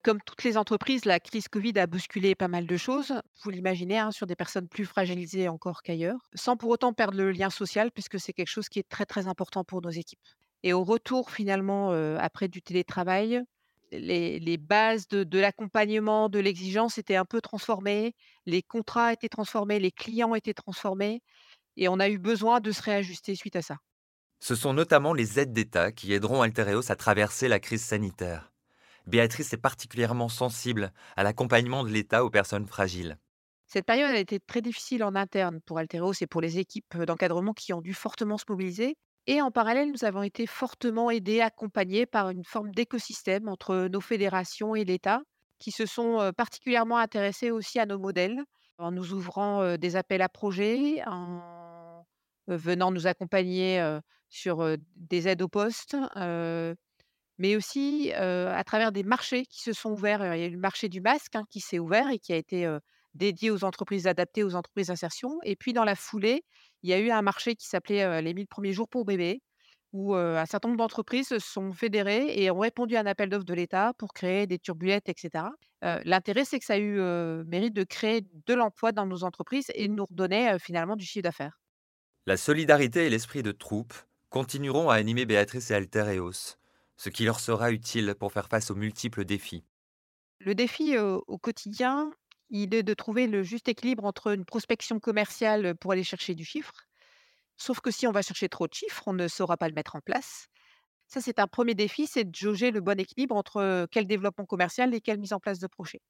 Comme 0.04 0.20
toutes 0.26 0.44
les 0.44 0.58
entreprises, 0.58 1.06
la 1.06 1.20
crise 1.20 1.48
Covid 1.50 1.78
a 1.80 1.88
bousculé 1.88 2.34
pas 2.36 2.48
mal 2.48 2.66
de 2.66 2.78
choses, 2.78 3.14
vous 3.44 3.50
l'imaginez, 3.50 3.98
hein, 4.00 4.12
sur 4.12 4.26
des 4.26 4.36
personnes 4.36 4.68
plus 4.70 4.86
fragilisées 4.86 5.50
encore 5.50 5.82
qu'ailleurs, 5.84 6.20
sans 6.34 6.56
pour 6.56 6.70
autant 6.70 6.94
perdre 6.94 7.18
le 7.18 7.32
lien 7.32 7.50
social 7.50 7.92
puisque 7.92 8.20
c'est 8.20 8.32
quelque 8.34 8.48
chose 8.48 8.70
qui 8.70 8.80
est 8.80 8.88
très, 8.90 9.06
très 9.06 9.28
important 9.28 9.64
pour 9.66 9.82
nos 9.82 9.90
équipes. 9.90 10.20
Et 10.64 10.72
au 10.74 10.84
retour 10.84 11.30
finalement, 11.32 11.92
heu, 11.94 12.18
après 12.20 12.48
du 12.48 12.62
télétravail, 12.62 13.42
les 13.92 14.40
les 14.40 14.58
bases 14.58 15.08
de 15.08 15.24
de 15.24 15.40
l'accompagnement, 15.40 16.30
de 16.30 16.40
l'exigence 16.40 16.98
étaient 16.98 17.16
un 17.16 17.26
peu 17.26 17.42
transformées, 17.42 18.14
les 18.46 18.62
contrats 18.64 19.14
étaient 19.14 19.30
transformés, 19.30 19.80
les 19.80 19.92
clients 19.92 20.36
étaient 20.36 20.54
transformés 20.54 21.22
et 21.78 21.90
on 21.90 22.00
a 22.00 22.10
eu 22.10 22.20
besoin 22.20 22.60
de 22.62 22.72
se 22.72 22.82
réajuster 22.84 23.36
suite 23.36 23.56
à 23.58 23.62
ça. 23.62 23.78
Ce 24.40 24.56
sont 24.56 24.74
notamment 24.74 25.14
les 25.14 25.40
aides 25.40 25.54
d'État 25.54 25.92
qui 25.92 26.12
aideront 26.12 26.42
Altereos 26.42 26.92
à 26.92 26.96
traverser 26.96 27.48
la 27.48 27.60
crise 27.60 27.84
sanitaire. 27.84 28.52
Béatrice 29.06 29.54
est 29.54 29.58
particulièrement 29.58 30.28
sensible 30.28 30.92
à 31.16 31.24
l'accompagnement 31.24 31.84
de 31.84 31.90
l'État 31.90 32.26
aux 32.26 32.32
personnes 32.32 32.68
fragiles. 32.68 33.20
Cette 33.68 33.86
période 33.86 34.12
a 34.12 34.20
été 34.20 34.40
très 34.40 34.62
difficile 34.62 35.04
en 35.04 35.16
interne 35.16 35.62
pour 35.62 35.78
Alteros 35.78 36.14
et 36.22 36.28
pour 36.28 36.42
les 36.42 36.58
équipes, 36.58 36.98
d'encadrement 36.98 37.54
qui 37.54 37.72
ont 37.74 37.82
dû 37.82 37.94
fortement 37.94 38.38
se 38.38 38.46
mobiliser 38.50 38.96
et 39.28 39.42
en 39.42 39.52
parallèle, 39.52 39.92
nous 39.92 40.06
avons 40.06 40.24
été 40.24 40.48
fortement 40.48 41.12
aidés, 41.12 41.42
accompagnés 41.42 42.06
par 42.06 42.30
une 42.30 42.44
forme 42.44 42.72
d'écosystème 42.72 43.48
entre 43.48 43.88
nos 43.92 44.02
fédérations 44.02 44.76
et 44.76 44.86
l'État 44.86 45.22
qui 45.60 45.72
se 45.72 45.86
sont, 45.86 46.32
particulièrement 46.38 46.98
intéressés 46.98 47.52
aussi 47.52 47.80
à 47.80 47.86
nos 47.86 47.98
modèles, 47.98 48.44
en 48.78 48.92
nous 48.92 49.14
ouvrant, 49.14 49.76
des 49.76 49.96
appels 49.96 50.22
à 50.22 50.30
projets, 50.30 51.02
en, 51.08 52.06
venant 52.48 52.92
nous 52.92 53.08
accompagner, 53.08 53.84
sur, 54.30 54.78
des 54.96 55.28
aides 55.28 55.42
au 55.42 55.48
poste, 55.48 55.98
mais 57.40 57.56
aussi, 57.56 58.14
à 58.14 58.64
travers 58.64 58.92
des 58.92 59.04
marchés 59.04 59.46
qui 59.48 59.62
se 59.62 59.74
sont 59.74 59.92
ouverts. 59.92 60.36
Il 60.36 60.40
y 60.40 60.44
a 60.44 60.48
eu 60.48 60.52
le 60.52 60.60
marché 60.60 60.90
du 60.90 61.02
masque, 61.02 61.36
hein, 61.36 61.46
qui 61.50 61.60
s'est 61.60 61.80
ouvert 61.80 62.10
et 62.12 62.20
qui 62.20 62.34
a 62.34 62.38
été, 62.38 62.78
dédié 63.18 63.52
aux 63.52 63.64
entreprises 63.64 64.08
adaptées, 64.08 64.44
aux 64.44 64.56
entreprises 64.56 64.88
d'insertion 64.88 65.40
et 65.44 65.56
puis 65.56 65.74
dans 65.74 65.84
la 65.84 65.96
foulée, 65.96 66.46
il 66.84 66.90
y 66.90 66.94
a 66.94 67.00
eu 67.00 67.10
un 67.12 67.22
marché 67.22 67.56
qui 67.56 67.68
s'appelait, 67.68 68.22
les 68.22 68.34
1000 68.34 68.48
premiers 68.48 68.74
jours 68.74 68.88
pour 68.90 69.06
bébés, 69.06 69.42
où, 69.94 70.16
un 70.16 70.46
certain 70.46 70.70
nombre 70.70 70.80
d'entreprises 70.80 71.28
se 71.30 71.40
sont 71.40 71.72
fédérées 71.74 72.42
et 72.42 72.52
ont 72.52 72.60
répondu 72.60 72.96
à 72.96 73.02
un 73.02 73.06
appel 73.06 73.30
d'offres 73.30 73.46
de 73.46 73.54
l'État 73.54 73.94
pour 73.98 74.14
créer 74.14 74.48
des 74.48 74.60
turbulettes 74.60 75.10
et 75.10 75.14
cetera. 75.18 75.52
Heu, 75.86 76.00
l'intérêt, 76.06 76.46
c'est 76.46 76.60
que 76.60 76.66
ça 76.66 76.74
a 76.76 76.78
eu, 76.80 77.00
mérite 77.46 77.74
de 77.74 77.84
créer 77.84 78.22
de 78.48 78.54
l'emploi 78.54 78.92
dans 78.92 79.06
nos 79.06 79.24
entreprises 79.24 79.72
et 79.76 79.88
de 79.88 79.94
nous 79.94 80.06
redonner, 80.06 80.58
finalement 80.60 80.96
du 80.96 81.06
chiffre 81.06 81.24
d'affaires. 81.24 81.60
La 82.28 82.38
solidarité 82.38 83.08
et 83.08 83.10
l'esprit 83.10 83.42
de 83.42 83.52
troupe 83.52 83.96
continueront 84.30 84.92
à 84.92 84.94
animer 84.98 85.26
Béatrice 85.26 85.72
et 85.72 85.74
Altereos, 85.74 86.58
ce 86.96 87.10
qui 87.10 87.26
leur 87.26 87.40
sera 87.40 87.72
utile 87.72 88.14
pour 88.20 88.32
faire 88.32 88.50
face 88.50 88.70
aux 88.70 88.76
multiples 88.76 89.26
défis. 89.26 89.66
Le 90.40 90.56
défi, 90.56 90.98
au 90.98 91.38
quotidien, 91.38 92.12
il 92.50 92.74
est 92.74 92.84
de 92.84 92.94
trouver 92.94 93.28
le 93.28 93.44
juste 93.44 93.68
équilibre 93.68 94.06
entre 94.06 94.34
une 94.34 94.46
prospection 94.46 95.00
commerciale, 95.00 95.76
pour 95.76 95.92
aller 95.92 96.04
chercher 96.04 96.36
du 96.36 96.46
chiffre, 96.46 96.74
sauf 97.58 97.80
que 97.80 97.92
si 97.92 98.08
on 98.08 98.12
va 98.12 98.22
chercher 98.22 98.50
trop 98.50 98.68
de 98.68 98.74
chiffres, 98.74 99.04
on 99.08 99.14
ne 99.14 99.28
saura 99.28 99.58
pas 99.58 99.68
le 99.68 99.74
mettre 99.74 99.96
en 99.96 100.02
place. 100.02 100.48
Ça, 101.08 101.22
c'est 101.22 101.40
un 101.40 101.48
premier 101.48 101.74
défi, 101.74 102.06
c'est 102.06 102.26
de 102.26 102.36
jauger 102.36 102.72
le 102.72 102.82
bon 102.82 103.00
équilibre 103.00 103.36
entre, 103.36 103.88
quel 103.92 104.08
développement 104.08 104.46
commercial 104.46 104.94
et 104.94 105.02
quelle 105.02 105.20
mise 105.20 105.34
en 105.34 105.40
place 105.40 105.60
de 105.60 105.68
projet. 105.68 106.02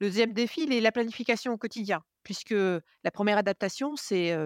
Le 0.00 0.10
2 0.10 0.32
défi, 0.32 0.62
il 0.64 0.72
est 0.72 0.80
la 0.80 0.92
planification 0.92 1.52
au 1.52 1.58
quotidien, 1.58 2.02
puisque 2.22 2.54
la 2.54 3.10
première 3.12 3.38
adaptation, 3.38 3.96
c'est, 3.96 4.36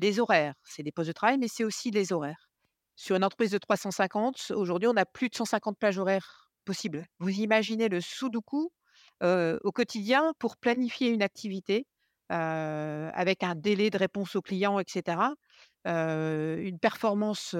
les 0.00 0.20
horaires. 0.20 0.54
C'est 0.64 0.82
des 0.82 0.92
postes 0.92 1.08
de 1.08 1.12
travail, 1.12 1.38
mais 1.38 1.48
c'est 1.48 1.64
aussi 1.64 1.90
les 1.90 2.12
horaires. 2.12 2.48
Sur 2.96 3.16
une 3.16 3.24
entreprise 3.24 3.50
de 3.50 3.58
350, 3.58 4.52
aujourd'hui, 4.54 4.88
on 4.88 4.96
a 4.96 5.04
plus 5.04 5.28
de 5.28 5.34
150 5.34 5.78
plages 5.78 5.98
horaires 5.98 6.50
possible. 6.64 7.06
Vous 7.18 7.30
imaginez 7.30 7.88
le 7.88 8.00
sudoku 8.00 8.70
au 9.22 9.72
quotidien 9.72 10.32
pour 10.38 10.56
planifier 10.56 11.08
une 11.10 11.22
activité 11.22 11.86
avec 12.28 13.42
un 13.42 13.54
délai 13.54 13.90
de 13.90 13.98
réponse 13.98 14.36
au 14.36 14.42
client, 14.42 14.78
etc. 14.78 15.18
une 15.84 16.78
performance 16.80 17.54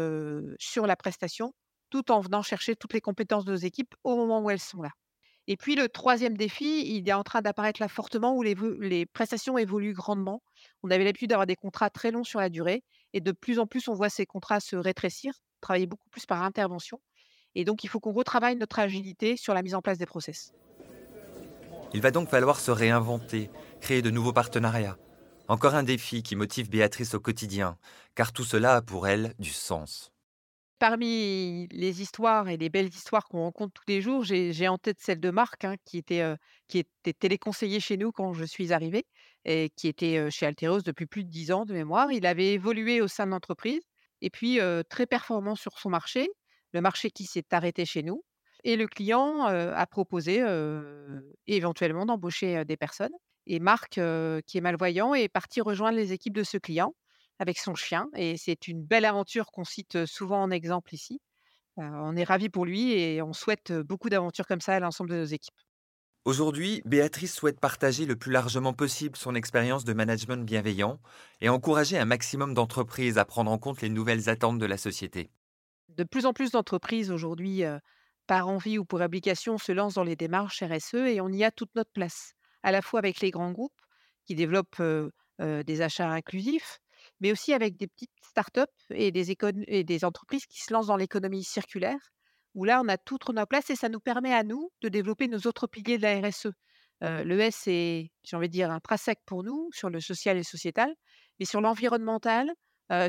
sur 0.59 0.87
la 0.87 0.97
prestation, 0.97 1.55
tout 1.91 2.11
en 2.11 2.21
venant 2.21 2.43
chercher 2.43 2.75
toutes 2.75 2.95
les 2.95 3.01
compétences 3.01 3.45
de 3.45 3.53
nos 3.53 3.59
équipes 3.59 3.95
au 4.05 4.17
moment 4.17 4.41
où 4.41 4.51
elles 4.51 4.61
sont 4.61 4.83
là. 4.83 4.91
Et 5.49 5.57
puis 5.57 5.75
le 5.75 5.89
troisième 5.89 6.37
défi, 6.37 6.87
il 6.87 7.09
est 7.09 7.13
en 7.13 7.25
train 7.25 7.43
d'apparaître 7.43 7.83
là 7.83 7.89
fortement 7.89 8.37
où 8.37 8.43
les, 8.43 9.07
prestations 9.07 9.59
évoluent 9.59 9.93
grandement. 9.93 10.43
On 10.83 10.91
avait 10.91 11.05
l'habitude 11.05 11.31
d'avoir 11.31 11.47
des 11.47 11.57
contrats 11.57 11.91
très 11.91 12.13
longs 12.13 12.25
sur 12.25 12.39
la 12.39 12.49
durée 12.49 12.85
et 13.13 13.21
de 13.21 13.33
plus 13.33 13.59
en 13.59 13.67
plus 13.67 13.89
on 13.89 13.95
voit 13.95 14.09
ces 14.09 14.25
contrats 14.25 14.61
se 14.61 14.77
rétrécir, 14.77 15.35
travailler 15.61 15.87
beaucoup 15.87 16.09
plus 16.11 16.27
par 16.27 16.43
intervention. 16.43 17.01
Et 17.55 17.65
donc 17.65 17.83
il 17.83 17.89
faut 17.89 17.99
qu'on 17.99 18.13
retravaille 18.13 18.57
notre 18.57 18.79
agilité 18.79 19.37
sur 19.37 19.53
la 19.53 19.63
mise 19.63 19.75
en 19.75 19.83
place 19.83 19.99
des 19.99 20.07
process. 20.07 20.53
Il 21.95 22.01
va 22.01 22.11
donc 22.11 22.29
falloir 22.29 22.59
se 22.59 22.71
réinventer, 22.71 23.51
créer 23.81 24.01
de 24.01 24.11
nouveaux 24.11 24.33
partenariats. 24.33 24.97
Encore 25.49 25.75
un 25.75 25.83
défi 25.83 26.23
qui 26.23 26.37
motive 26.37 26.71
Béatrice 26.71 27.15
au 27.15 27.21
quotidien, 27.21 27.77
car 28.15 28.33
tout 28.33 28.45
cela 28.45 28.77
a 28.77 28.83
pour 28.83 29.07
elle 29.07 29.35
du 29.39 29.51
sens. 29.51 30.11
Parmi 30.79 31.69
les 31.71 32.01
histoires 32.01 32.49
et 32.49 32.57
les 32.57 32.71
belles 32.71 32.89
histoires 32.89 33.27
qu'on 33.29 33.43
rencontre 33.43 33.73
tous 33.75 33.85
les 33.87 34.01
jours, 34.01 34.25
j'ai 34.25 34.69
en 34.69 34.79
tête 34.79 35.01
celle 35.01 35.21
de 35.21 35.31
Marc, 35.31 35.65
hein, 35.65 35.77
qui, 35.85 35.99
était, 35.99 36.25
était 36.73 37.13
téléconseiller 37.13 37.79
chez 37.79 37.97
nous 37.97 38.11
quand 38.11 38.33
je 38.33 38.45
suis 38.45 38.73
arrivée 38.73 39.05
et 39.45 39.71
qui 39.77 39.87
était 39.87 40.31
chez 40.31 40.47
Alteros 40.47 40.81
depuis 40.81 41.07
plus 41.07 41.25
de 41.25 41.29
dix 41.29 41.53
ans 41.53 41.67
de 41.67 41.75
mémoire. 41.75 42.11
Il 42.11 42.27
avait 42.27 42.55
évolué 42.55 43.01
au 43.01 43.07
sein 43.07 43.27
de 43.27 43.33
l'entreprise 43.33 43.83
et 44.23 44.31
puis 44.31 44.59
très 44.89 45.07
performant 45.07 45.57
sur 45.57 45.79
son 45.79 45.91
marché, 45.91 46.29
le 46.73 46.81
marché 46.81 47.11
qui 47.11 47.27
s'est 47.27 47.45
arrêté 47.53 47.85
chez 47.85 48.03
nous. 48.03 48.25
Et 48.65 48.77
le 48.77 48.87
client 48.87 49.45
a 49.45 49.87
proposé 49.87 50.43
éventuellement 51.47 52.07
d'embaucher 52.07 52.65
des 52.65 52.77
personnes. 52.77 53.13
Et 53.47 53.59
Marc, 53.59 54.01
qui 54.47 54.59
est 54.59 54.61
malvoyant, 54.61 55.15
est 55.15 55.29
parti 55.29 55.61
rejoindre 55.61 55.97
les 55.97 56.13
équipes 56.13 56.35
de 56.35 56.45
ce 56.45 56.59
client 56.59 56.95
avec 57.39 57.59
son 57.59 57.75
chien. 57.75 58.09
Et 58.15 58.37
c'est 58.37 58.69
une 58.69 58.85
belle 58.85 59.05
aventure 59.05 59.47
qu'on 59.47 59.65
cite 59.65 60.07
souvent 60.07 60.43
en 60.43 60.51
exemple 60.51 60.95
ici. 60.95 61.21
on 61.77 62.15
est 62.17 62.25
ravis 62.25 62.51
pour 62.51 62.65
lui 62.65 62.93
et 62.93 63.21
on 63.23 63.33
souhaite 63.33 63.73
beaucoup 63.73 64.09
d'aventures 64.09 64.47
comme 64.47 64.61
ça 64.61 64.75
à 64.75 64.81
l'ensemble 64.81 65.11
de 65.11 65.17
nos 65.17 65.25
équipes. 65.25 65.59
Aujourd'hui, 66.25 66.83
Béatrice 66.85 67.35
souhaite 67.35 67.59
partager 67.59 68.07
le 68.07 68.15
plus 68.15 68.31
largement 68.31 68.73
possible 68.73 69.17
son 69.17 69.35
expérience 69.35 69.85
de 69.85 69.93
management 69.93 70.45
bienveillant 70.45 71.01
et 71.41 71.49
encourager 71.49 71.99
un 71.99 72.05
maximum 72.05 72.55
d'entreprises 72.55 73.19
à 73.19 73.25
prendre 73.25 73.51
en 73.51 73.59
compte 73.59 73.81
les 73.81 73.89
nouvelles 73.89 74.29
attentes 74.29 74.61
de 74.61 74.67
la 74.67 74.77
société. 74.77 75.31
De 75.89 76.05
plus 76.05 76.25
en 76.25 76.33
plus 76.33 76.53
d'entreprises 76.53 77.11
aujourd'hui, 77.11 77.65
par 78.33 78.49
envie 78.49 78.79
ou 78.79 78.87
pour 78.87 79.03
application, 79.03 79.59
se 79.59 79.73
lancent 79.73 79.93
dans 79.93 80.05
les 80.05 80.17
démarches 80.17 80.63
RSE 80.63 80.95
et 80.95 81.21
on 81.21 81.29
y 81.29 81.45
a 81.45 81.51
toute 81.51 81.69
notre 81.75 81.91
place, 81.93 82.33
à 82.63 82.73
la 82.73 82.81
fois 82.81 82.99
avec 82.99 83.21
les 83.21 83.31
grands 83.31 83.53
groupes 83.53 83.79
qui 84.25 84.35
développent 84.35 84.83
des 85.39 85.83
achats 85.83 86.09
inclusifs, 86.09 86.79
mais 87.21 87.31
aussi 87.31 87.53
avec 87.53 87.77
des 87.77 87.89
petites 87.89 88.11
startups 88.23 88.63
et 88.89 89.13
des, 89.13 89.37
et 89.67 89.85
des 89.85 90.05
entreprises 90.07 90.47
qui 90.47 90.63
se 90.63 90.73
lancent 90.73 90.87
dans 90.87 90.97
l'économie 90.97 91.45
circulaire, 91.45 91.99
où 92.55 92.65
là, 92.65 92.81
on 92.83 92.89
a 92.89 92.97
toute 92.97 93.29
notre 93.29 93.49
place 93.49 93.69
et 93.69 93.77
ça 93.77 93.91
nous 93.91 94.01
permet 94.01 94.33
à 94.33 94.45
nous 94.45 94.71
de 94.81 94.89
développer 94.89 95.29
nos 95.29 95.41
autres 95.41 95.67
piliers 95.67 95.99
de 95.99 96.03
la 96.05 96.27
RSE. 96.27 96.53
le 97.03 97.39
S 97.39 97.65
est, 97.67 98.13
j'ai 98.25 98.37
envie 98.37 98.49
de 98.49 98.53
dire, 98.55 98.71
intrinsèque 98.71 99.21
pour 99.27 99.45
nous 99.45 99.69
sur 99.75 99.91
le 99.91 100.01
social 100.01 100.39
et 100.39 100.43
sociétal, 100.43 100.91
mais 101.39 101.45
sur 101.45 101.61
l'environnemental, 101.61 102.51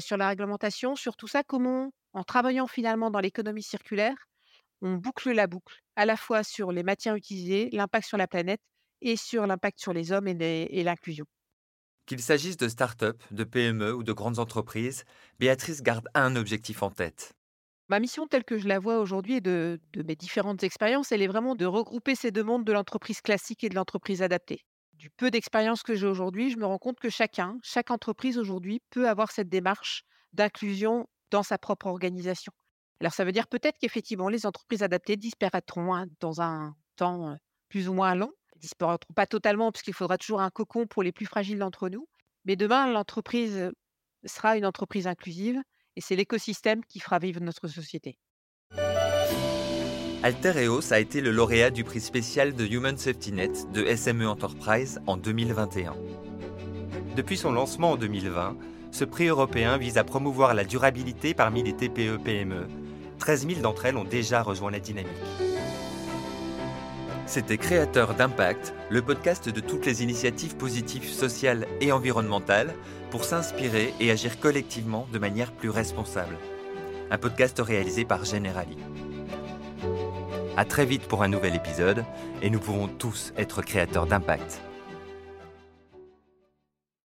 sur 0.02 0.18
la 0.18 0.28
réglementation, 0.28 0.98
sur 0.98 1.16
tout 1.16 1.30
ça, 1.30 1.44
comment, 1.44 1.94
en 2.12 2.26
travaillant 2.26 2.68
finalement 2.68 3.10
dans 3.10 3.22
l'économie 3.22 3.64
circulaire, 3.64 4.18
on 4.84 4.96
boucle 4.96 5.32
la 5.32 5.48
boucle, 5.48 5.82
à 5.96 6.06
la 6.06 6.18
fois 6.18 6.44
sur 6.44 6.72
les 6.72 6.84
matières 6.84 7.16
utilisées, 7.16 7.70
l'impact 7.72 8.06
sur 8.06 8.18
la 8.18 8.28
planète 8.28 8.62
et 9.02 9.16
sur 9.16 9.48
l'impact 9.48 9.80
sur 9.80 9.94
les 9.94 10.12
hommes 10.12 10.28
et 10.28 10.84
l'inclusion. 10.84 11.26
Qu'il 12.06 12.22
s'agisse 12.22 12.58
de 12.58 12.68
start-up, 12.68 13.24
de 13.32 13.46
PME 13.46 13.94
ou 13.94 14.04
de 14.04 14.12
grandes 14.12 14.40
entreprises, 14.40 15.06
Béatrice 15.40 15.82
garde 15.82 16.10
un 16.14 16.36
objectif 16.36 16.84
en 16.84 16.90
tête. 16.90 17.34
Ma 17.88 18.00
mission 18.00 18.28
telle 18.28 18.44
que 18.44 18.58
je 18.58 18.68
la 18.68 18.80
vois 18.80 19.00
aujourd'hui 19.00 19.36
et 19.36 19.42
de, 19.42 19.80
mes 19.96 20.16
différentes 20.16 20.64
expériences, 20.64 21.14
elle 21.14 21.22
est 21.22 21.28
vraiment 21.28 21.56
de 21.56 21.66
regrouper 21.66 22.16
ces 22.16 22.32
deux 22.32 22.44
mondes 22.44 22.66
de 22.66 22.74
l'entreprise 22.74 23.22
classique 23.22 23.64
et 23.64 23.70
de 23.70 23.76
l'entreprise 23.76 24.22
adaptée. 24.22 24.66
Du 24.94 25.10
peu 25.10 25.32
d'expérience 25.32 25.82
que 25.84 25.96
j'ai 25.96 26.08
aujourd'hui, 26.08 26.52
je 26.52 26.58
me 26.58 26.66
rends 26.66 26.78
compte 26.78 27.00
que 27.00 27.10
chacun, 27.10 27.58
chaque 27.62 27.92
entreprise 27.92 28.38
aujourd'hui 28.38 28.82
peut 28.90 29.08
avoir 29.08 29.32
cette 29.32 29.50
démarche 29.50 30.04
d'inclusion 30.34 31.08
dans 31.32 31.44
sa 31.44 31.58
propre 31.58 31.88
organisation. 31.88 32.52
Alors 33.00 33.14
ça 33.14 33.26
veut 33.26 33.32
dire 33.32 33.48
peut-être 33.48 33.78
qu'effectivement 33.80 34.30
les 34.30 34.46
entreprises 34.46 34.84
adaptées 34.84 35.18
disparaîtront 35.18 35.94
hein, 35.94 36.06
dans 36.20 36.42
un 36.42 36.76
temps 36.96 37.38
plus 37.70 37.90
ou 37.90 37.94
moins 37.94 38.16
long, 38.16 38.32
disparaîtront 38.56 39.14
pas 39.14 39.28
totalement 39.28 39.72
puisqu'il 39.72 39.94
faudra 39.94 40.18
toujours 40.18 40.42
un 40.42 40.50
cocon 40.50 40.88
pour 40.88 41.04
les 41.04 41.12
plus 41.12 41.26
fragiles 41.26 41.60
d'entre 41.60 41.90
nous. 41.90 42.08
Mais 42.46 42.56
demain, 42.56 42.92
l'entreprise 42.92 43.72
sera 44.26 44.58
une 44.58 44.66
entreprise 44.66 45.08
inclusive 45.08 45.62
et 45.96 46.02
c'est 46.02 46.16
l'écosystème 46.16 46.84
qui 46.86 47.00
fera 47.00 47.20
vivre 47.20 47.42
notre 47.42 47.68
société. 47.68 48.18
Altereos 50.24 50.94
a 50.94 51.00
été 51.00 51.20
le 51.20 51.32
lauréat 51.32 51.70
du 51.70 51.84
prix 51.84 52.00
spécial 52.00 52.54
de 52.54 52.66
Human 52.66 52.98
Safety 52.98 53.34
Net 53.34 53.72
de 53.74 53.86
SME 53.94 54.26
Enterprise 54.26 55.02
en 55.06 55.18
2021. 55.18 55.96
Depuis 57.18 57.38
son 57.38 57.52
lancement 57.52 57.92
en 57.92 57.98
2020, 57.98 58.58
ce 58.92 59.04
prix 59.04 59.28
européen 59.28 59.78
vise 59.78 59.98
à 59.98 60.04
promouvoir 60.04 60.54
la 60.54 60.64
durabilité 60.64 61.34
parmi 61.34 61.62
les 61.62 61.74
TPE-PME. 61.74 62.83
13 63.24 63.48
000 63.48 63.62
d'entre 63.62 63.86
elles 63.86 63.96
ont 63.96 64.04
déjà 64.04 64.42
rejoint 64.42 64.70
la 64.70 64.82
dynamique. 64.82 65.08
C'était 67.26 67.58
Créateur 67.58 68.16
d'impact, 68.16 68.74
le 68.90 69.02
podcast 69.02 69.48
de 69.48 69.62
toutes 69.62 69.86
les 69.86 70.04
initiatives 70.04 70.58
positives 70.58 71.08
sociales 71.08 71.66
et 71.80 71.94
environnementales 71.94 72.76
pour 73.12 73.24
s'inspirer 73.24 73.94
et 74.02 74.12
agir 74.12 74.42
collectivement 74.42 75.08
de 75.14 75.20
manière 75.20 75.54
plus 75.54 75.70
responsable. 75.70 76.36
Un 77.12 77.18
podcast 77.18 77.62
réalisé 77.66 78.04
par 78.04 78.26
Generali. 78.26 78.78
À 80.58 80.66
très 80.66 80.86
vite 80.86 81.08
pour 81.08 81.24
un 81.24 81.30
nouvel 81.30 81.56
épisode 81.56 82.04
et 82.42 82.50
nous 82.50 82.60
pouvons 82.60 82.90
tous 82.90 83.32
être 83.38 83.62
créateurs 83.62 84.06
d'impact. 84.06 84.62